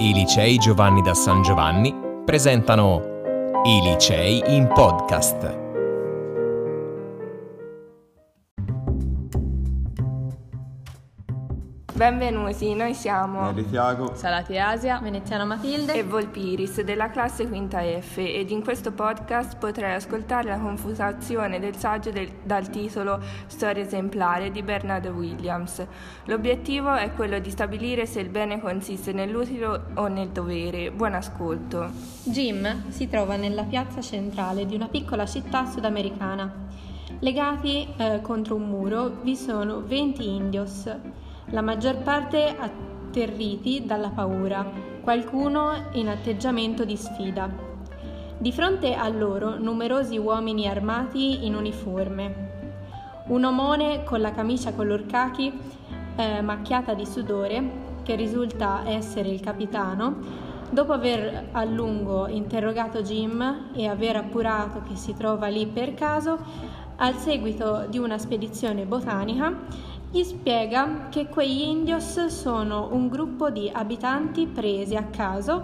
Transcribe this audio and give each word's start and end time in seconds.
I 0.00 0.12
licei 0.12 0.58
Giovanni 0.58 1.02
da 1.02 1.12
San 1.12 1.42
Giovanni 1.42 1.92
presentano 2.24 3.62
I 3.64 3.80
licei 3.82 4.40
in 4.46 4.68
podcast. 4.68 5.67
Benvenuti, 11.98 12.74
noi 12.74 12.94
siamo 12.94 13.52
Tiago, 13.52 14.14
Salati 14.14 14.56
Asia, 14.56 15.00
Veneziana 15.00 15.44
Matilde 15.44 15.94
e 15.94 16.04
Volpiris 16.04 16.82
della 16.82 17.10
classe 17.10 17.48
quinta 17.48 17.80
F 17.80 18.18
ed 18.18 18.52
in 18.52 18.62
questo 18.62 18.92
podcast 18.92 19.58
potrai 19.58 19.94
ascoltare 19.94 20.48
la 20.48 20.60
confutazione 20.60 21.58
del 21.58 21.74
saggio 21.74 22.12
del- 22.12 22.30
dal 22.44 22.70
titolo 22.70 23.18
Storia 23.48 23.82
esemplare 23.82 24.52
di 24.52 24.62
Bernard 24.62 25.06
Williams. 25.06 25.84
L'obiettivo 26.26 26.94
è 26.94 27.12
quello 27.14 27.40
di 27.40 27.50
stabilire 27.50 28.06
se 28.06 28.20
il 28.20 28.28
bene 28.28 28.60
consiste 28.60 29.12
nell'utile 29.12 29.80
o 29.94 30.06
nel 30.06 30.28
dovere. 30.28 30.92
Buon 30.92 31.14
ascolto. 31.14 31.90
Jim 32.22 32.90
si 32.90 33.08
trova 33.08 33.34
nella 33.34 33.64
piazza 33.64 34.00
centrale 34.00 34.66
di 34.66 34.76
una 34.76 34.86
piccola 34.86 35.26
città 35.26 35.66
sudamericana. 35.66 36.66
Legati 37.18 37.88
eh, 37.96 38.20
contro 38.22 38.54
un 38.54 38.68
muro 38.68 39.16
vi 39.22 39.34
sono 39.34 39.82
20 39.84 40.28
indios, 40.28 40.88
la 41.50 41.62
maggior 41.62 41.96
parte 42.02 42.54
atterriti 42.56 43.84
dalla 43.86 44.10
paura, 44.10 44.70
qualcuno 45.00 45.88
in 45.92 46.08
atteggiamento 46.08 46.84
di 46.84 46.96
sfida. 46.96 47.48
Di 48.36 48.52
fronte 48.52 48.94
a 48.94 49.08
loro 49.08 49.58
numerosi 49.58 50.18
uomini 50.18 50.68
armati 50.68 51.46
in 51.46 51.54
uniforme. 51.54 52.46
Un 53.28 53.44
omone 53.44 54.04
con 54.04 54.20
la 54.20 54.32
camicia 54.32 54.72
color 54.72 55.06
khaki 55.06 55.58
eh, 56.16 56.42
macchiata 56.42 56.92
di 56.94 57.06
sudore, 57.06 57.86
che 58.02 58.14
risulta 58.14 58.82
essere 58.86 59.30
il 59.30 59.40
capitano, 59.40 60.16
dopo 60.70 60.92
aver 60.92 61.48
a 61.52 61.64
lungo 61.64 62.26
interrogato 62.28 63.02
Jim 63.02 63.70
e 63.74 63.86
aver 63.86 64.16
appurato 64.16 64.82
che 64.86 64.96
si 64.96 65.14
trova 65.14 65.46
lì 65.46 65.66
per 65.66 65.94
caso, 65.94 66.38
al 66.96 67.14
seguito 67.14 67.86
di 67.88 67.98
una 67.98 68.18
spedizione 68.18 68.84
botanica, 68.84 69.96
gli 70.10 70.22
spiega 70.22 71.08
che 71.10 71.26
quegli 71.26 71.60
indios 71.60 72.26
sono 72.26 72.88
un 72.92 73.08
gruppo 73.08 73.50
di 73.50 73.70
abitanti 73.72 74.46
presi 74.46 74.96
a 74.96 75.04
caso 75.04 75.62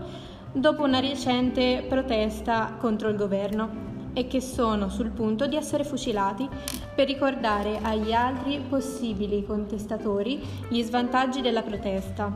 dopo 0.53 0.83
una 0.83 1.01
recente 1.01 1.85
protesta 1.89 2.75
contro 2.79 3.09
il 3.09 3.17
governo 3.17 3.93
e 4.13 4.27
che 4.27 4.41
sono 4.41 4.91
sul 4.91 5.11
punto 5.11 5.47
di 5.47 5.57
essere 5.57 5.83
fucilati 5.83 6.49
per 6.95 7.07
ricordare 7.07 7.79
agli 7.83 8.13
altri 8.13 8.61
possibili 8.61 9.45
contestatori 9.45 10.41
gli 10.69 10.81
svantaggi 10.83 11.41
della 11.41 11.63
protesta. 11.63 12.31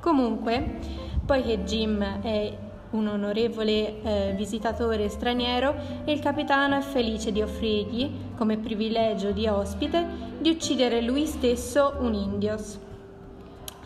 Comunque, 0.00 0.78
poiché 1.24 1.62
Jim 1.62 2.02
è 2.22 2.56
un 2.92 3.06
onorevole 3.08 4.02
eh, 4.02 4.34
visitatore 4.36 5.08
straniero, 5.08 5.74
il 6.04 6.18
capitano 6.20 6.76
è 6.76 6.80
felice 6.80 7.32
di 7.32 7.42
offrirgli, 7.42 8.10
come 8.36 8.56
privilegio 8.56 9.30
di 9.32 9.46
ospite, 9.46 10.06
di 10.38 10.50
uccidere 10.50 11.00
lui 11.02 11.26
stesso 11.26 11.94
un 12.00 12.14
indios. 12.14 12.78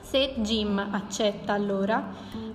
Se 0.01 0.35
Jim 0.37 0.79
accetta 0.79 1.53
allora, 1.53 2.03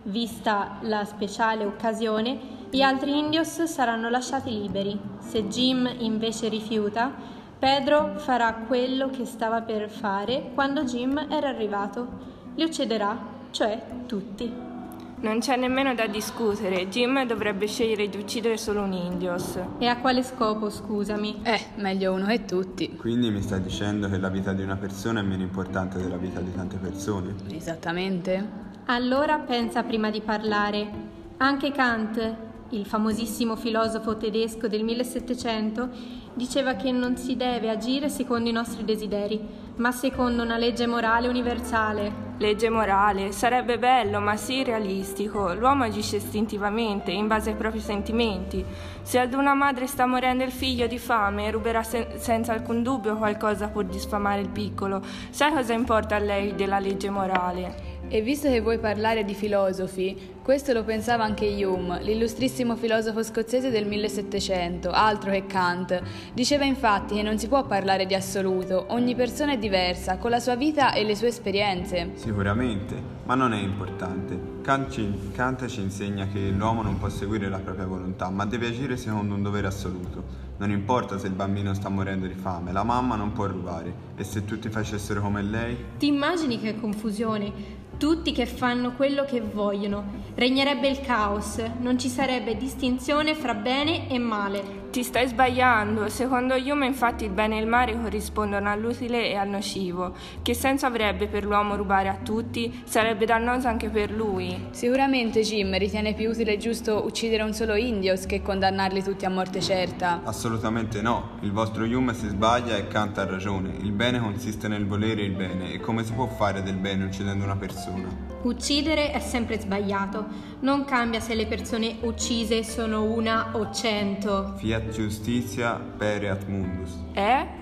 vista 0.03 0.77
la 0.81 1.03
speciale 1.03 1.65
occasione, 1.65 2.59
gli 2.69 2.81
altri 2.81 3.17
indios 3.17 3.63
saranno 3.63 4.09
lasciati 4.09 4.49
liberi. 4.49 4.97
Se 5.19 5.47
Jim 5.47 5.89
invece 5.99 6.47
rifiuta, 6.47 7.11
Pedro 7.59 8.13
farà 8.15 8.53
quello 8.65 9.09
che 9.09 9.25
stava 9.25 9.61
per 9.61 9.89
fare 9.89 10.51
quando 10.55 10.83
Jim 10.83 11.27
era 11.29 11.49
arrivato. 11.49 12.07
Li 12.55 12.63
ucciderà, 12.63 13.17
cioè 13.51 13.83
tutti. 14.07 14.80
Non 15.21 15.37
c'è 15.37 15.55
nemmeno 15.55 15.93
da 15.93 16.07
discutere, 16.07 16.87
Jim 16.89 17.23
dovrebbe 17.27 17.67
scegliere 17.67 18.09
di 18.09 18.17
uccidere 18.17 18.57
solo 18.57 18.81
un 18.81 18.93
indios. 18.93 19.55
E 19.77 19.85
a 19.85 19.97
quale 19.97 20.23
scopo, 20.23 20.71
scusami? 20.71 21.41
eh, 21.43 21.59
meglio 21.75 22.13
uno 22.13 22.25
che 22.25 22.45
tutti. 22.45 22.95
quindi 22.95 23.29
mi 23.29 23.39
stai 23.43 23.61
dicendo 23.61 24.09
che 24.09 24.17
la 24.17 24.29
vita 24.29 24.51
di 24.51 24.63
una 24.63 24.77
persona 24.77 25.19
è 25.19 25.23
meno 25.23 25.43
importante 25.43 25.99
della 25.99 26.17
vita 26.17 26.39
di 26.39 26.51
tante 26.55 26.77
persone? 26.77 27.35
Esattamente. 27.51 28.69
Allora 28.85 29.37
pensa 29.37 29.83
prima 29.83 30.09
di 30.09 30.21
parlare. 30.21 30.89
Anche 31.37 31.71
Kant, 31.71 32.35
il 32.69 32.87
famosissimo 32.87 33.55
filosofo 33.55 34.17
tedesco 34.17 34.67
del 34.67 34.83
1700, 34.83 35.89
diceva 36.33 36.73
che 36.73 36.91
non 36.91 37.15
si 37.15 37.35
deve 37.35 37.69
agire 37.69 38.09
secondo 38.09 38.49
i 38.49 38.53
nostri 38.53 38.83
desideri, 38.83 39.39
ma 39.75 39.91
secondo 39.91 40.41
una 40.41 40.57
legge 40.57 40.87
morale 40.87 41.27
universale. 41.27 42.30
Legge 42.41 42.71
morale, 42.71 43.31
sarebbe 43.33 43.77
bello 43.77 44.19
ma 44.19 44.35
sì 44.35 44.63
realistico. 44.63 45.53
L'uomo 45.53 45.83
agisce 45.83 46.15
istintivamente, 46.15 47.11
in 47.11 47.27
base 47.27 47.51
ai 47.51 47.55
propri 47.55 47.79
sentimenti. 47.79 48.65
Se 49.03 49.19
ad 49.19 49.35
una 49.35 49.53
madre 49.53 49.85
sta 49.85 50.07
morendo 50.07 50.43
il 50.43 50.51
figlio 50.51 50.87
di 50.87 50.97
fame, 50.97 51.51
ruberà 51.51 51.83
sen- 51.83 52.17
senza 52.17 52.53
alcun 52.53 52.81
dubbio 52.81 53.15
qualcosa 53.15 53.67
pur 53.67 53.85
di 53.85 53.99
sfamare 53.99 54.41
il 54.41 54.49
piccolo. 54.49 55.03
Sai 55.29 55.53
cosa 55.53 55.73
importa 55.73 56.15
a 56.15 56.19
lei 56.19 56.55
della 56.55 56.79
legge 56.79 57.11
morale? 57.11 57.90
E 58.13 58.21
visto 58.21 58.49
che 58.49 58.59
vuoi 58.59 58.77
parlare 58.77 59.23
di 59.23 59.33
filosofi, 59.33 60.33
questo 60.43 60.73
lo 60.73 60.83
pensava 60.83 61.23
anche 61.23 61.45
Hume, 61.63 62.03
l'illustrissimo 62.03 62.75
filosofo 62.75 63.23
scozzese 63.23 63.69
del 63.69 63.87
1700, 63.87 64.91
altro 64.91 65.31
che 65.31 65.45
Kant. 65.45 66.01
Diceva 66.33 66.65
infatti 66.65 67.15
che 67.15 67.21
non 67.21 67.39
si 67.39 67.47
può 67.47 67.65
parlare 67.65 68.05
di 68.05 68.13
assoluto, 68.13 68.87
ogni 68.89 69.15
persona 69.15 69.53
è 69.53 69.57
diversa, 69.57 70.17
con 70.17 70.29
la 70.29 70.41
sua 70.41 70.55
vita 70.57 70.91
e 70.91 71.05
le 71.05 71.15
sue 71.15 71.29
esperienze. 71.29 72.11
Sicuramente, 72.15 73.01
ma 73.23 73.35
non 73.35 73.53
è 73.53 73.61
importante. 73.61 74.37
Kant 74.61 74.91
ci, 74.91 75.09
Kant 75.33 75.65
ci 75.67 75.79
insegna 75.79 76.27
che 76.27 76.49
l'uomo 76.49 76.81
non 76.81 76.99
può 76.99 77.07
seguire 77.07 77.47
la 77.47 77.59
propria 77.59 77.85
volontà, 77.85 78.29
ma 78.29 78.45
deve 78.45 78.67
agire 78.67 78.97
secondo 78.97 79.35
un 79.35 79.41
dovere 79.41 79.67
assoluto. 79.67 80.49
Non 80.57 80.69
importa 80.69 81.17
se 81.17 81.27
il 81.27 81.33
bambino 81.33 81.73
sta 81.73 81.87
morendo 81.87 82.27
di 82.27 82.35
fame, 82.35 82.73
la 82.73 82.83
mamma 82.83 83.15
non 83.15 83.31
può 83.31 83.47
rubare. 83.47 84.09
E 84.17 84.25
se 84.25 84.43
tutti 84.43 84.67
facessero 84.67 85.21
come 85.21 85.41
lei? 85.41 85.77
Ti 85.97 86.07
immagini 86.07 86.59
che 86.59 86.77
confusione? 86.77 87.79
Tutti 88.01 88.31
che 88.31 88.47
fanno 88.47 88.93
quello 88.93 89.25
che 89.25 89.41
vogliono. 89.41 90.23
Regnerebbe 90.33 90.87
il 90.87 91.01
caos, 91.01 91.61
non 91.81 91.99
ci 91.99 92.09
sarebbe 92.09 92.57
distinzione 92.57 93.35
fra 93.35 93.53
bene 93.53 94.09
e 94.09 94.17
male. 94.17 94.80
Ti 94.91 95.03
stai 95.03 95.25
sbagliando. 95.25 96.09
Secondo 96.09 96.55
Hume, 96.55 96.85
infatti, 96.85 97.23
il 97.23 97.29
bene 97.29 97.57
e 97.57 97.61
il 97.61 97.67
male 97.67 97.97
corrispondono 97.97 98.69
all'utile 98.69 99.29
e 99.29 99.35
al 99.35 99.47
nocivo. 99.47 100.13
Che 100.41 100.53
senso 100.53 100.85
avrebbe 100.85 101.27
per 101.27 101.45
l'uomo 101.45 101.77
rubare 101.77 102.09
a 102.09 102.17
tutti? 102.21 102.81
Sarebbe 102.83 103.25
dannoso 103.25 103.69
anche 103.69 103.87
per 103.87 104.11
lui. 104.11 104.67
Sicuramente 104.71 105.43
Jim 105.43 105.77
ritiene 105.77 106.13
più 106.13 106.31
utile 106.31 106.55
e 106.55 106.57
giusto 106.57 107.05
uccidere 107.05 107.43
un 107.43 107.53
solo 107.53 107.75
indios 107.75 108.25
che 108.25 108.41
condannarli 108.41 109.01
tutti 109.01 109.23
a 109.23 109.29
morte 109.29 109.61
certa. 109.61 110.23
Assolutamente 110.25 111.01
no. 111.01 111.37
Il 111.39 111.53
vostro 111.53 111.85
Hume 111.85 112.13
si 112.13 112.27
sbaglia 112.27 112.75
e 112.75 112.89
Kant 112.89 113.17
ha 113.17 113.25
ragione. 113.25 113.73
Il 113.79 113.93
bene 113.93 114.19
consiste 114.19 114.67
nel 114.67 114.85
volere 114.85 115.21
il 115.21 115.31
bene. 115.31 115.71
E 115.71 115.79
come 115.79 116.03
si 116.03 116.11
può 116.11 116.27
fare 116.27 116.61
del 116.63 116.75
bene 116.75 117.05
uccidendo 117.05 117.45
una 117.45 117.55
persona? 117.55 118.30
Uccidere 118.43 119.11
è 119.11 119.19
sempre 119.19 119.59
sbagliato. 119.59 120.25
Non 120.61 120.83
cambia 120.85 121.19
se 121.19 121.35
le 121.35 121.45
persone 121.45 121.97
uccise 122.01 122.63
sono 122.63 123.03
una 123.03 123.51
o 123.53 123.71
cento. 123.71 124.53
Fiat 124.57 124.89
justitia 124.89 125.79
pereat 125.97 126.45
mundus. 126.47 126.91
Eh? 127.13 127.60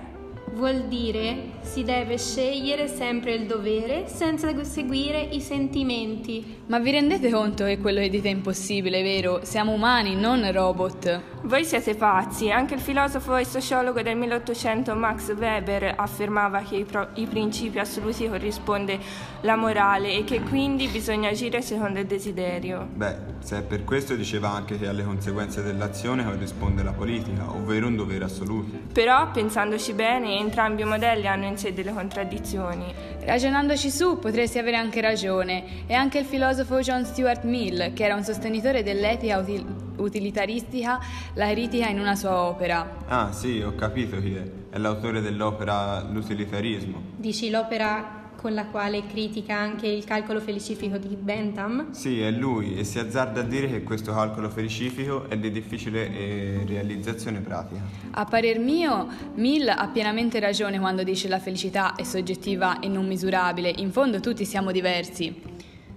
Vuol 0.60 0.88
dire 0.88 1.52
si 1.62 1.84
deve 1.84 2.18
scegliere 2.18 2.86
sempre 2.86 3.32
il 3.32 3.46
dovere 3.46 4.06
senza 4.08 4.52
seguire 4.62 5.18
i 5.18 5.40
sentimenti. 5.40 6.58
Ma 6.66 6.78
vi 6.78 6.90
rendete 6.90 7.30
conto 7.30 7.64
che 7.64 7.78
quello 7.78 8.00
che 8.00 8.10
dite 8.10 8.28
è 8.28 8.32
impossibile, 8.32 9.02
vero? 9.02 9.40
Siamo 9.42 9.72
umani, 9.72 10.14
non 10.14 10.52
robot. 10.52 11.20
Voi 11.44 11.64
siete 11.64 11.94
pazzi. 11.94 12.50
Anche 12.50 12.74
il 12.74 12.80
filosofo 12.80 13.36
e 13.36 13.44
sociologo 13.44 14.02
del 14.02 14.16
1800 14.16 14.94
Max 14.94 15.34
Weber 15.34 15.94
affermava 15.96 16.60
che 16.60 16.76
i, 16.76 16.84
pro- 16.84 17.08
i 17.14 17.26
principi 17.26 17.78
assoluti 17.78 18.28
corrisponde 18.28 18.98
la 19.40 19.56
morale 19.56 20.12
e 20.12 20.24
che 20.24 20.42
quindi 20.42 20.88
bisogna 20.88 21.30
agire 21.30 21.62
secondo 21.62 22.00
il 22.00 22.06
desiderio. 22.06 22.86
Beh, 22.92 23.16
se 23.38 23.58
è 23.58 23.62
per 23.62 23.84
questo 23.84 24.14
diceva 24.14 24.50
anche 24.50 24.78
che 24.78 24.86
alle 24.86 25.04
conseguenze 25.04 25.62
dell'azione 25.62 26.24
corrisponde 26.24 26.82
la 26.82 26.92
politica, 26.92 27.50
ovvero 27.50 27.86
un 27.86 27.96
dovere 27.96 28.24
assoluto. 28.24 28.76
Però, 28.92 29.30
pensandoci 29.30 29.92
bene, 29.94 30.34
entrambi 30.50 30.82
i 30.82 30.84
modelli 30.84 31.28
hanno 31.28 31.46
in 31.46 31.56
sé 31.56 31.72
delle 31.72 31.92
contraddizioni. 31.92 32.92
Ragionandoci 33.20 33.88
su, 33.88 34.18
potresti 34.18 34.58
avere 34.58 34.76
anche 34.76 35.00
ragione. 35.00 35.86
E 35.86 35.94
anche 35.94 36.18
il 36.18 36.24
filosofo 36.24 36.80
John 36.80 37.04
Stuart 37.04 37.44
Mill, 37.44 37.92
che 37.92 38.04
era 38.04 38.16
un 38.16 38.24
sostenitore 38.24 38.82
dell'etica 38.82 39.38
util- 39.38 39.64
utilitaristica, 39.96 40.98
la 41.34 41.48
critica 41.50 41.88
in 41.88 42.00
una 42.00 42.16
sua 42.16 42.42
opera. 42.42 42.96
Ah, 43.06 43.32
sì, 43.32 43.60
ho 43.60 43.74
capito 43.76 44.20
chi 44.20 44.34
è. 44.34 44.42
È 44.70 44.78
l'autore 44.78 45.20
dell'opera 45.20 46.00
L'utilitarismo. 46.00 47.00
Dici 47.16 47.48
l'opera 47.50 48.19
con 48.40 48.54
la 48.54 48.64
quale 48.64 49.04
critica 49.06 49.54
anche 49.54 49.86
il 49.86 50.02
calcolo 50.04 50.40
felicifico 50.40 50.96
di 50.96 51.14
Bentham? 51.14 51.92
Sì, 51.92 52.22
è 52.22 52.30
lui 52.30 52.78
e 52.78 52.84
si 52.84 52.98
azzarda 52.98 53.40
a 53.40 53.42
dire 53.42 53.68
che 53.68 53.82
questo 53.82 54.14
calcolo 54.14 54.48
felicifico 54.48 55.28
è 55.28 55.36
di 55.36 55.50
difficile 55.50 56.10
eh, 56.10 56.64
realizzazione 56.66 57.40
pratica. 57.40 57.82
A 58.12 58.24
parer 58.24 58.58
mio, 58.58 59.08
Mill 59.34 59.68
ha 59.68 59.86
pienamente 59.88 60.40
ragione 60.40 60.78
quando 60.78 61.02
dice 61.02 61.28
la 61.28 61.38
felicità 61.38 61.94
è 61.96 62.02
soggettiva 62.02 62.80
e 62.80 62.88
non 62.88 63.06
misurabile. 63.06 63.74
In 63.76 63.92
fondo 63.92 64.20
tutti 64.20 64.46
siamo 64.46 64.72
diversi. 64.72 65.42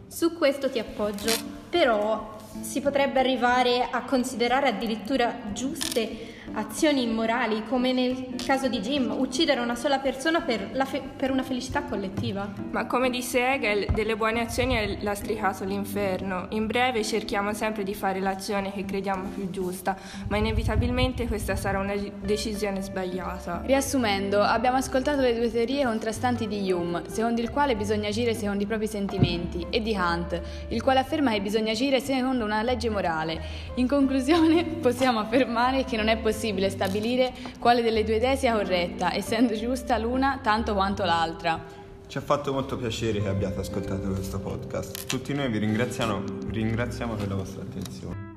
Su 0.06 0.34
questo 0.34 0.70
ti 0.70 0.80
appoggio, 0.80 1.32
però 1.70 2.36
si 2.60 2.82
potrebbe 2.82 3.20
arrivare 3.20 3.88
a 3.90 4.04
considerare 4.04 4.68
addirittura 4.68 5.34
giuste 5.54 6.42
azioni 6.54 7.04
immorali, 7.04 7.64
come 7.68 7.94
nel 7.94 8.36
caso 8.46 8.68
di 8.68 8.80
Jim, 8.80 9.12
uccidere 9.18 9.60
una 9.60 9.76
sola 9.76 10.00
persona 10.00 10.42
per, 10.42 10.72
fe- 10.86 11.02
per, 11.16 11.32
una 11.32 11.44
felicità 11.44 11.84
collettiva. 11.84 12.52
Ma 12.72 12.86
come 12.86 13.10
disse 13.10 13.40
Hegel, 13.40 13.88
delle 13.94 14.16
buone 14.16 14.42
azioni 14.42 14.76
è 14.76 14.98
lastricato 15.02 15.64
l'inferno. 15.64 16.48
In 16.50 16.68
breve 16.68 17.04
cerchiamo 17.04 17.54
sempre 17.54 17.84
di 17.84 17.96
fare 17.96 18.20
l'azione 18.20 18.72
che 18.72 18.86
crediamo 18.86 19.30
più 19.34 19.50
giusta, 19.50 19.98
ma 20.28 20.38
inevitabilmente 20.38 21.28
questa 21.28 21.56
sarà 21.56 21.80
una 21.80 21.96
decisione 22.22 22.82
sbagliata. 22.82 23.62
Riassumendo, 23.66 24.42
abbiamo 24.42 24.78
ascoltato 24.78 25.22
le 25.22 25.36
due 25.36 25.52
teorie 25.52 25.86
contrastanti 25.86 26.48
di 26.48 26.72
Hume, 26.72 27.04
secondo 27.08 27.42
il 27.42 27.50
quale 27.50 27.76
bisogna 27.76 28.10
agire 28.10 28.34
secondo 28.34 28.64
i 28.64 28.68
propri 28.68 28.88
sentimenti, 28.88 29.66
e 29.70 29.82
di 29.82 29.94
Kant, 29.94 30.40
il 30.68 30.82
quale 30.82 31.00
afferma 31.00 31.32
che 31.32 31.42
bisogna 31.42 31.72
agire 31.72 32.00
secondo 32.00 32.44
una 32.44 32.62
legge 32.62 32.90
morale. 32.90 33.42
In 33.76 33.88
conclusione, 33.88 34.64
possiamo 34.82 35.20
affermare 35.20 35.84
che 35.86 35.98
non 35.98 36.08
è 36.08 36.18
possibile 36.18 36.33
possibile 36.34 36.70
stabilire 36.72 37.32
quale 37.60 37.84
delle 37.84 38.04
due 38.04 38.16
idee 38.16 38.36
sia 38.36 38.56
corretta, 38.56 39.14
essendo 39.14 39.54
giusta 39.54 39.98
l'una 40.00 40.40
tanto 40.42 40.74
quanto 40.74 41.06
l'altra. 41.06 41.64
Ci 42.08 42.18
ha 42.18 42.22
fatto 42.22 42.52
molto 42.52 42.76
piacere 42.76 43.22
che 43.22 43.28
abbiate 43.28 43.60
ascoltato 43.60 44.10
questo 44.10 44.40
podcast. 44.40 45.06
Tutti 45.06 45.34
noi 45.34 45.50
vi 45.50 45.60
ringraziamo, 45.60 46.22
ringraziamo 46.50 47.14
per 47.14 47.28
la 47.28 47.36
vostra 47.36 47.62
attenzione. 47.62 48.33